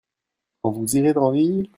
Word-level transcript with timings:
Quand 0.63 0.71
vous 0.71 0.97
irez 0.97 1.15
en 1.15 1.29
ville. 1.29 1.69